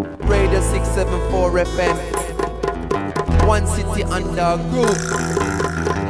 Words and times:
Radio 0.00 0.60
674 0.60 1.52
FM. 1.52 3.46
One 3.46 3.66
city 3.66 4.02
under 4.04 4.56
group. 4.70 4.96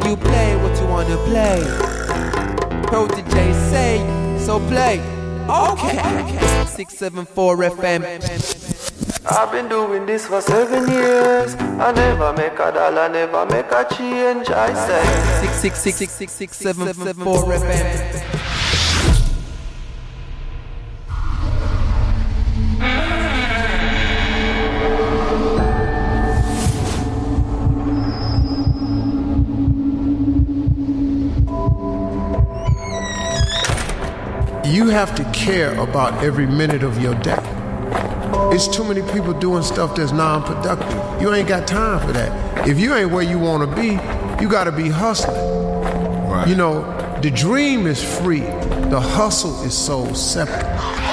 You 0.07 0.17
play 0.17 0.55
what 0.57 0.79
you 0.81 0.87
wanna 0.87 1.17
play. 1.27 1.59
Protege 2.87 3.53
say, 3.71 3.99
so 4.39 4.61
play. 4.69 5.01
Okay. 5.49 5.97
674 6.67 7.57
FM. 7.57 8.03
I've 9.27 9.51
been 9.51 9.69
doing 9.69 10.07
this 10.07 10.27
for 10.29 10.41
seven 10.41 10.89
years. 10.89 11.55
I 11.55 11.91
never 11.93 12.33
make 12.35 12.53
a 12.55 12.71
dollar, 12.73 13.09
never 13.09 13.47
make 13.47 13.73
a 13.73 13.85
change. 13.97 14.49
I 14.51 14.73
say 14.75 15.41
six 15.41 15.59
six 15.59 15.79
six 15.81 15.97
six 15.97 16.13
six 16.13 16.33
six 16.33 16.57
seven 16.57 16.87
seven 16.95 17.25
four 17.25 17.43
FM. 17.45 18.32
Have 35.05 35.17
to 35.17 35.25
care 35.33 35.75
about 35.81 36.23
every 36.23 36.47
minute 36.47 36.85
of 36.85 37.03
your 37.03 37.17
day. 37.17 37.37
It's 38.55 38.69
too 38.69 38.85
many 38.85 39.03
people 39.13 39.33
doing 39.33 39.65
stuff 39.65 39.97
that's 39.97 40.13
non-productive. 40.13 41.21
You 41.21 41.35
ain't 41.35 41.49
got 41.49 41.67
time 41.67 42.07
for 42.07 42.13
that. 42.13 42.69
If 42.69 42.79
you 42.79 42.95
ain't 42.95 43.11
where 43.11 43.25
you 43.25 43.37
want 43.37 43.69
to 43.69 43.75
be, 43.75 43.99
you 44.41 44.49
got 44.49 44.65
to 44.65 44.71
be 44.71 44.89
hustling. 44.89 45.35
Right. 46.31 46.47
You 46.47 46.55
know, 46.55 46.83
the 47.21 47.33
dream 47.33 47.89
is 47.89 48.01
free. 48.21 48.43
The 48.93 49.01
hustle 49.01 49.61
is 49.65 49.77
so 49.77 50.13
separate. 50.13 51.12